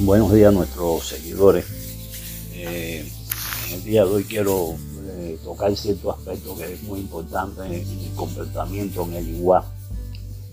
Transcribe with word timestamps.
buenos 0.00 0.32
días 0.32 0.52
nuestros 0.52 1.06
seguidores. 1.08 1.66
Eh, 2.54 3.06
en 3.68 3.74
el 3.74 3.84
día 3.84 4.04
de 4.04 4.10
hoy 4.10 4.24
quiero 4.24 4.74
eh, 5.06 5.38
tocar 5.44 5.76
cierto 5.76 6.10
aspecto 6.10 6.56
que 6.56 6.72
es 6.72 6.82
muy 6.82 7.00
importante 7.00 7.62
en, 7.64 7.72
el 7.74 8.12
comportamiento, 8.16 9.04
en 9.04 9.14
el 9.14 9.28
igual 9.28 9.62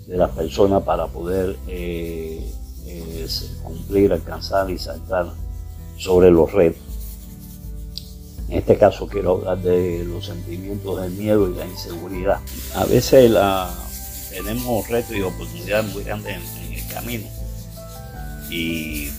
de 0.06 0.18
las 0.18 0.32
personas 0.32 0.84
para 0.84 1.08
poder 1.08 1.58
eh, 1.68 2.52
cumplir, 3.64 4.14
alcanzar 4.14 4.70
y 4.70 4.78
saltar 4.78 5.28
sobre 5.98 6.30
los 6.30 6.52
retos. 6.52 6.82
En 8.50 8.58
este 8.60 8.78
caso 8.78 9.08
quiero 9.08 9.38
hablar 9.38 9.62
de 9.62 10.06
los 10.06 10.26
sentimientos 10.26 11.02
de 11.02 11.10
miedo 11.10 11.50
y 11.50 11.56
la 11.56 11.66
inseguridad. 11.66 12.40
A 12.76 12.86
veces 12.86 13.34
tenemos 14.30 14.88
retos 14.88 15.16
y 15.16 15.22
oportunidades 15.22 15.94
muy 15.94 16.04
grandes 16.04 16.38
en, 16.66 16.74
el 16.74 16.88
camino. 16.88 17.28
Y, 18.50 19.10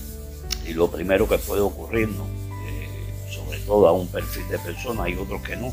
lo 0.74 0.90
primero 0.90 1.28
que 1.28 1.38
puede 1.38 1.60
ocurrirnos, 1.60 2.26
eh, 2.66 3.30
sobre 3.30 3.58
todo 3.60 3.88
a 3.88 3.92
un 3.92 4.08
perfil 4.08 4.48
de 4.48 4.58
persona, 4.58 5.04
hay 5.04 5.14
otros 5.14 5.42
que 5.42 5.56
no, 5.56 5.72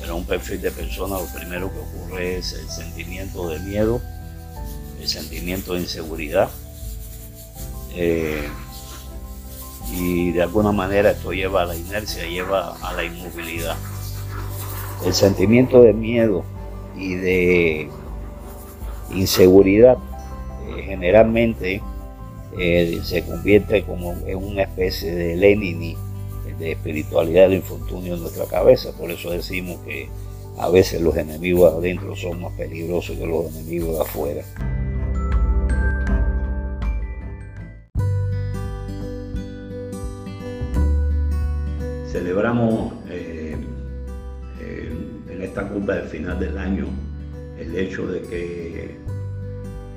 pero 0.00 0.12
a 0.12 0.16
un 0.16 0.24
perfil 0.24 0.60
de 0.60 0.70
persona 0.70 1.18
lo 1.18 1.26
primero 1.26 1.70
que 1.70 1.78
ocurre 1.78 2.38
es 2.38 2.52
el 2.52 2.68
sentimiento 2.68 3.48
de 3.48 3.58
miedo, 3.60 4.00
el 5.00 5.08
sentimiento 5.08 5.74
de 5.74 5.80
inseguridad. 5.80 6.48
Eh, 7.94 8.48
y 9.92 10.30
de 10.30 10.42
alguna 10.42 10.72
manera 10.72 11.10
esto 11.10 11.32
lleva 11.32 11.62
a 11.62 11.64
la 11.66 11.74
inercia, 11.74 12.24
lleva 12.24 12.76
a 12.80 12.92
la 12.92 13.04
inmovilidad. 13.04 13.76
El 15.04 15.14
sentimiento 15.14 15.82
de 15.82 15.92
miedo 15.92 16.44
y 16.96 17.14
de 17.14 17.90
inseguridad 19.12 19.96
eh, 20.68 20.82
generalmente 20.82 21.82
eh, 22.58 23.00
se 23.04 23.22
convierte 23.24 23.84
como 23.84 24.14
en 24.26 24.36
una 24.36 24.62
especie 24.62 25.14
de 25.14 25.36
Lenin 25.36 25.96
de 26.58 26.72
espiritualidad 26.72 27.44
del 27.44 27.54
infortunio 27.54 28.14
en 28.14 28.20
nuestra 28.20 28.44
cabeza. 28.44 28.92
Por 28.92 29.10
eso 29.10 29.30
decimos 29.30 29.78
que 29.86 30.08
a 30.58 30.68
veces 30.68 31.00
los 31.00 31.16
enemigos 31.16 31.72
adentro 31.72 32.14
son 32.14 32.42
más 32.42 32.52
peligrosos 32.52 33.16
que 33.16 33.26
los 33.26 33.46
enemigos 33.46 33.96
de 33.96 34.02
afuera. 34.02 34.44
Celebramos 42.12 42.92
eh, 43.08 43.56
en 45.30 45.42
esta 45.42 45.66
curva 45.66 45.94
del 45.94 46.08
final 46.08 46.38
del 46.38 46.58
año 46.58 46.86
el 47.58 47.76
hecho 47.76 48.06
de 48.06 48.20
que 48.22 48.96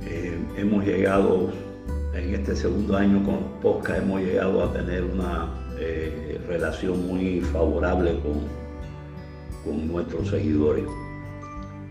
eh, 0.06 0.38
hemos 0.58 0.86
llegado 0.86 1.52
en 2.14 2.36
este 2.36 2.56
segundo 2.56 2.96
año 2.96 3.24
con 3.24 3.60
Posca, 3.62 3.98
hemos 3.98 4.22
llegado 4.22 4.64
a 4.64 4.72
tener 4.72 5.04
una 5.04 5.50
eh, 5.80 6.40
relación 6.48 7.08
muy 7.08 7.42
favorable 7.42 8.20
con, 8.22 8.64
nuestros 9.88 10.28
seguidores. 10.28 10.84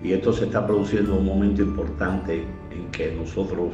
Y 0.03 0.13
esto 0.13 0.33
se 0.33 0.45
está 0.45 0.67
produciendo 0.67 1.15
en 1.15 1.21
un 1.21 1.27
momento 1.27 1.63
importante 1.63 2.45
en 2.71 2.91
que 2.91 3.15
nosotros, 3.15 3.71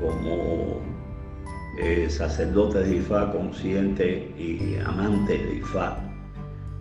como 0.00 0.80
eh, 1.80 2.08
sacerdotes 2.08 2.88
de 2.88 2.96
IFA, 2.98 3.32
conscientes 3.32 4.22
y 4.38 4.76
amantes 4.84 5.42
de 5.42 5.56
IFA, 5.56 5.98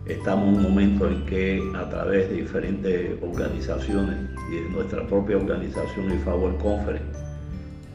Estamos 0.06 0.50
en 0.50 0.56
un 0.56 0.64
momento 0.64 1.08
en 1.08 1.26
que 1.26 1.64
a 1.76 1.90
través 1.90 2.30
de 2.30 2.42
diferentes 2.42 3.24
organizaciones 3.24 4.18
y 4.52 4.56
de 4.56 4.70
nuestra 4.72 5.08
propia 5.08 5.38
organización 5.38 6.14
y 6.14 6.18
Favor 6.18 6.58
Conference 6.58 7.33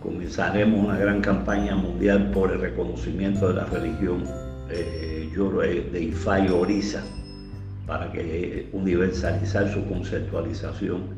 comenzaremos 0.02 0.84
una 0.84 0.98
gran 0.98 1.20
campaña 1.20 1.77
mundial 1.77 2.30
por 2.30 2.52
el 2.52 2.61
reconocimiento 2.61 3.48
de 3.48 3.55
la 3.55 3.64
religión 3.67 4.24
eh, 4.70 5.30
de 5.92 6.02
Ifá 6.02 6.39
Orisa 6.52 7.02
para 7.86 8.11
que 8.12 8.68
universalizar 8.73 9.73
su 9.73 9.84
conceptualización. 9.86 11.17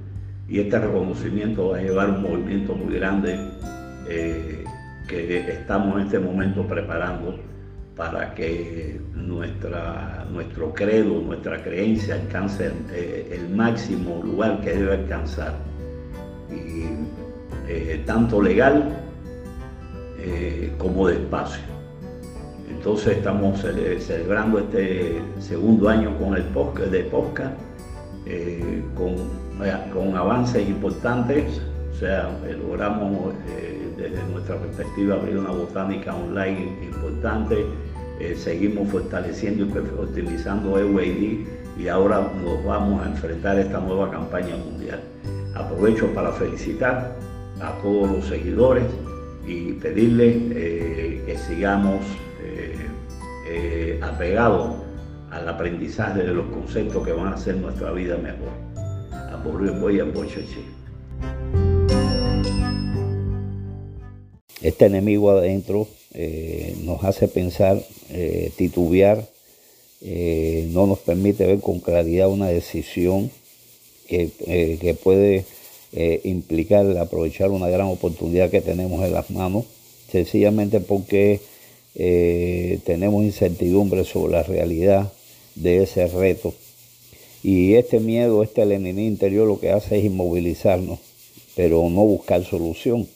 Y 0.49 0.61
este 0.61 0.79
reconocimiento 0.79 1.71
va 1.71 1.79
a 1.79 1.83
llevar 1.83 2.11
un 2.11 2.23
movimiento 2.23 2.75
muy 2.75 2.97
grande 2.97 3.39
eh, 4.09 4.65
que 5.09 5.51
estamos 5.51 5.97
en 5.97 6.07
este 6.07 6.19
momento 6.19 6.67
preparando 6.67 7.39
para 7.97 8.35
que 8.35 9.01
nuestra, 9.15 10.25
nuestro 10.31 10.73
credo, 10.73 11.21
nuestra 11.21 11.63
creencia 11.63 12.15
alcance 12.15 12.73
eh, 12.93 13.29
el 13.33 13.55
máximo 13.55 14.23
lugar 14.23 14.61
que 14.61 14.73
debe 14.73 14.95
alcanzar, 14.95 15.55
eh, 17.71 18.03
tanto 18.05 18.43
legal 18.43 18.97
eh, 20.19 20.73
como 20.79 21.09
de 21.09 21.15
espacio. 21.15 21.63
Entonces 22.69 23.19
estamos 23.19 23.61
celebrando 23.61 24.59
este 24.59 25.21
segundo 25.39 25.89
año 25.89 26.17
con 26.19 26.35
el 26.35 26.45
podcast, 26.45 27.59
con, 28.97 30.17
avances 30.17 30.69
importantes, 30.69 31.61
o 31.93 31.99
sea, 31.99 32.31
logramos 32.67 33.35
desde 33.97 34.23
nuestra 34.33 34.57
perspectiva 34.57 35.17
abrir 35.17 35.37
una 35.37 35.51
botánica 35.51 36.15
online 36.15 36.73
importante, 36.83 37.67
eh, 38.21 38.35
seguimos 38.37 38.89
fortaleciendo 38.89 39.65
y 39.67 39.79
optimizando 39.99 40.79
EWID 40.79 41.47
y 41.79 41.89
ahora 41.89 42.31
nos 42.43 42.65
vamos 42.65 43.05
a 43.05 43.11
enfrentar 43.11 43.57
a 43.57 43.61
esta 43.61 43.81
nueva 43.81 44.11
campaña 44.11 44.57
mundial. 44.57 45.01
Aprovecho 45.55 46.07
para 46.15 46.33
felicitar 46.33 47.17
a 47.61 47.79
todos 47.83 48.11
los 48.11 48.27
seguidores 48.27 48.85
y 49.47 49.73
pedirles 49.73 50.37
eh, 50.55 51.23
que 51.27 51.39
sigamos 51.39 52.01
eh, 52.43 53.99
apegados 54.03 54.77
al 55.31 55.49
aprendizaje 55.49 56.23
de 56.23 56.35
los 56.35 56.47
conceptos 56.47 57.05
que 57.05 57.13
van 57.13 57.29
a 57.29 57.35
hacer 57.35 57.57
nuestra 57.57 57.93
vida 57.93 58.17
mejor. 58.17 58.51
A 59.13 59.43
voy 59.45 60.01
a 60.01 60.05
Este 64.61 64.87
enemigo 64.87 65.31
adentro 65.31 65.89
eh, 66.13 66.77
nos 66.83 67.03
hace 67.05 67.29
pensar, 67.29 67.83
eh, 68.11 68.51
titubear, 68.57 69.27
eh, 70.03 70.69
no 70.73 70.87
nos 70.87 70.99
permite 70.99 71.47
ver 71.47 71.61
con 71.61 71.81
claridad 71.81 72.29
una 72.29 72.49
decisión 72.49 73.31
que, 74.09 74.31
que 74.81 74.95
puede 74.95 75.45
implicar 75.93 76.97
aprovechar 76.99 77.51
una 77.51 77.69
gran 77.69 77.89
oportunidad 77.89 78.51
que 78.51 78.61
tenemos 78.61 79.05
en 79.05 79.13
las 79.13 79.31
manos, 79.31 79.65
sencillamente 80.11 80.81
porque 80.81 81.41
tenemos 82.85 83.25
incertidumbre 83.25 84.05
sobre 84.05 84.33
la 84.33 84.43
realidad 84.45 85.13
de 85.57 85.83
ese 85.83 86.07
reto. 86.07 86.55
Y 87.43 87.75
este 87.75 87.99
miedo, 87.99 88.43
este 88.45 88.63
enemigo 88.63 89.01
interior 89.01 89.49
lo 89.49 89.59
que 89.59 89.71
hace 89.73 89.99
es 89.99 90.05
inmovilizarnos, 90.05 91.01
pero 91.57 91.89
no 91.91 92.05
buscar 92.05 92.45
solución 92.45 93.09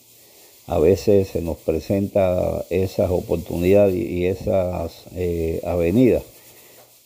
a 0.67 0.79
veces 0.79 1.27
se 1.29 1.41
nos 1.41 1.57
presenta 1.57 2.65
esas 2.69 3.11
oportunidades 3.11 3.95
y 3.95 4.25
esas 4.25 5.03
eh, 5.15 5.61
avenidas. 5.63 6.23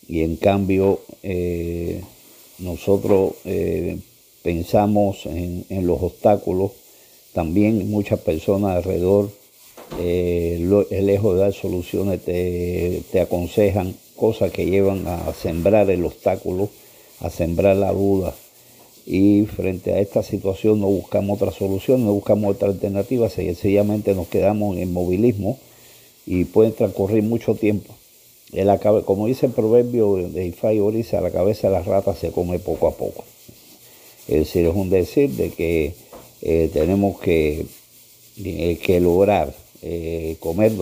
Y 0.08 0.24
en 0.24 0.38
cambio 0.38 1.02
eh, 1.24 2.02
nosotros 2.58 3.34
eh, 3.44 3.98
pensamos 4.44 5.26
en, 5.26 5.66
los 5.88 6.02
obstáculos, 6.02 6.72
también 7.34 7.90
muchas 7.90 8.20
personas 8.20 8.78
alrededor, 8.78 9.30
lejos 10.00 11.36
de 11.36 11.42
dar 11.42 11.54
soluciones, 11.54 12.22
te, 12.24 13.20
aconsejan 13.22 13.96
cosas 14.16 14.52
que 14.52 14.66
llevan 14.66 15.08
a 15.08 15.34
sembrar 15.34 15.90
el 15.90 16.06
obstáculo, 16.06 16.70
a 17.20 17.30
sembrar 17.30 17.76
la 17.76 17.92
duda, 17.92 18.34
y 19.06 19.46
frente 19.46 19.94
a 19.94 20.00
esta 20.00 20.22
situación 20.22 20.80
no 20.82 20.88
buscamos 20.88 21.42
otra 21.42 21.52
solución, 21.52 22.06
no 22.06 22.14
buscamos 22.14 22.56
otra 22.56 22.68
alternativa, 22.68 23.28
sencillamente 23.28 24.14
nos 24.14 24.28
quedamos 24.28 24.78
en 24.78 24.94
movilismo 24.94 25.58
y 26.28 26.46
puede 26.46 26.70
transcurrir 26.72 27.24
mucho 27.24 27.56
tiempo. 27.56 27.96
como 29.06 29.26
dice 29.26 29.48
el 29.48 29.52
proverbio 29.52 30.16
de 30.16 30.46
Ifá 30.46 30.74
y 30.74 30.80
la 30.80 31.32
cabeza 31.32 31.70
de 31.70 31.74
las 31.74 31.88
ratas 31.88 32.20
se 32.20 32.32
come 32.32 32.60
poco 32.60 32.88
a 32.88 32.92
poco. 32.92 33.24
Es 34.30 34.36
decir, 34.36 34.68
es 34.68 34.76
un 34.76 34.92
decir 34.92 35.32
de 35.32 35.50
que 35.50 35.96
eh, 36.44 36.70
tenemos 36.72 37.20
que, 37.20 37.66
eh, 38.38 38.78
que 38.80 39.00
lograr 39.00 39.52
eh, 39.82 40.38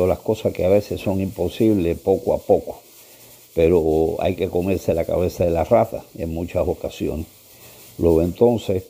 las 0.06 0.20
cosas 0.20 0.52
que 0.52 0.66
a 0.66 0.70
veces 0.70 1.00
son 1.00 1.22
imposibles 1.22 1.98
poco 1.98 2.34
a 2.34 2.40
poco, 2.40 2.82
pero 3.56 4.18
hay 4.20 4.36
que 4.36 4.50
comerse 4.50 4.94
la 4.94 5.06
cabeza 5.06 5.46
de 5.46 5.52
las 5.52 5.70
ratas 5.70 6.04
en 6.18 6.34
muchas 6.34 6.68
ocasiones. 6.68 7.26
Luego 7.98 8.22
entonces, 8.22 8.84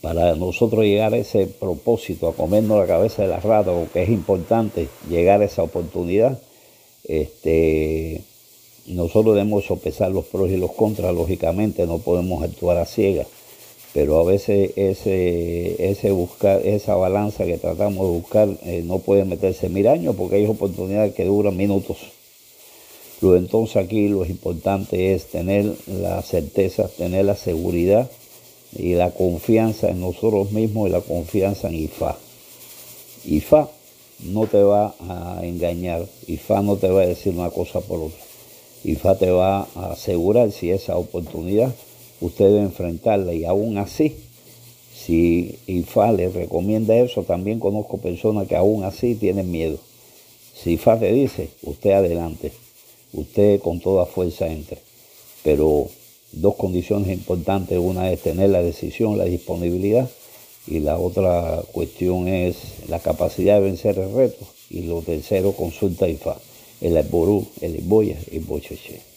para 0.00 0.34
nosotros 0.34 0.82
llegar 0.82 1.14
a 1.14 1.18
ese 1.18 1.46
propósito, 1.46 2.26
a 2.26 2.34
comernos 2.34 2.80
la 2.80 2.88
cabeza 2.88 3.22
de 3.22 3.28
la 3.28 3.38
rata, 3.38 3.72
porque 3.72 4.02
es 4.02 4.08
importante 4.08 4.88
llegar 5.08 5.42
a 5.42 5.44
esa 5.44 5.62
oportunidad, 5.62 6.40
este, 7.04 8.20
nosotros 8.86 9.36
debemos 9.36 9.64
sopesar 9.64 10.10
los 10.10 10.24
pros 10.24 10.50
y 10.50 10.56
los 10.56 10.72
contras, 10.72 11.14
lógicamente 11.14 11.86
no 11.86 11.98
podemos 11.98 12.42
actuar 12.42 12.78
a 12.78 12.84
ciegas. 12.84 13.28
Pero 13.94 14.18
a 14.18 14.24
veces 14.24 14.72
ese, 14.74 15.76
esa 15.88 16.94
balanza 16.96 17.44
que 17.44 17.58
tratamos 17.58 18.08
de 18.08 18.18
buscar 18.18 18.48
eh, 18.64 18.82
no 18.84 18.98
puede 18.98 19.24
meterse 19.24 19.68
mil 19.68 19.86
años 19.86 20.16
porque 20.16 20.34
hay 20.36 20.46
oportunidades 20.46 21.14
que 21.14 21.24
duran 21.24 21.56
minutos. 21.56 21.98
Entonces 23.22 23.76
aquí 23.76 24.08
lo 24.08 24.26
importante 24.26 25.14
es 25.14 25.26
tener 25.26 25.72
la 25.86 26.20
certeza, 26.22 26.88
tener 26.88 27.24
la 27.24 27.36
seguridad 27.36 28.10
y 28.76 28.94
la 28.94 29.12
confianza 29.12 29.88
en 29.88 30.00
nosotros 30.00 30.50
mismos 30.50 30.88
y 30.88 30.92
la 30.92 31.00
confianza 31.00 31.68
en 31.68 31.76
IFA. 31.76 32.18
IFA 33.24 33.70
no 34.24 34.46
te 34.46 34.62
va 34.62 34.94
a 34.98 35.38
engañar, 35.42 36.04
IFA 36.26 36.62
no 36.62 36.76
te 36.76 36.90
va 36.90 37.02
a 37.02 37.06
decir 37.06 37.32
una 37.32 37.50
cosa 37.50 37.80
por 37.80 38.00
otra. 38.00 38.18
IFA 38.82 39.18
te 39.18 39.30
va 39.30 39.68
a 39.74 39.92
asegurar 39.92 40.50
si 40.52 40.70
esa 40.70 40.96
oportunidad 40.98 41.72
usted 42.20 42.46
debe 42.46 42.60
enfrentarla 42.60 43.34
y 43.34 43.44
aún 43.44 43.78
así, 43.78 44.16
si 44.94 45.58
IFA 45.66 46.12
le 46.12 46.28
recomienda 46.30 46.96
eso, 46.96 47.24
también 47.24 47.60
conozco 47.60 47.98
personas 47.98 48.48
que 48.48 48.56
aún 48.56 48.84
así 48.84 49.14
tienen 49.14 49.50
miedo. 49.50 49.78
Si 50.54 50.72
IFA 50.72 50.98
te 51.00 51.12
dice, 51.12 51.50
usted 51.62 51.90
adelante, 51.90 52.52
usted 53.12 53.60
con 53.60 53.80
toda 53.80 54.06
fuerza 54.06 54.46
entre, 54.46 54.78
pero 55.42 55.88
dos 56.32 56.54
condiciones 56.54 57.08
importantes, 57.08 57.78
una 57.78 58.10
es 58.10 58.22
tener 58.22 58.50
la 58.50 58.62
decisión, 58.62 59.18
la 59.18 59.24
disponibilidad, 59.24 60.08
y 60.66 60.80
la 60.80 60.98
otra 60.98 61.62
cuestión 61.72 62.28
es 62.28 62.56
la 62.88 62.98
capacidad 62.98 63.56
de 63.56 63.66
vencer 63.66 63.98
el 63.98 64.14
reto, 64.14 64.46
y 64.70 64.82
lo 64.82 65.02
tercero, 65.02 65.52
consulta 65.52 66.08
IFA, 66.08 66.38
el 66.80 66.96
Alború, 66.96 67.46
el 67.60 67.76
Iboya 67.76 68.16
y 68.30 68.36
el 68.38 68.44
Bocheche. 68.44 69.13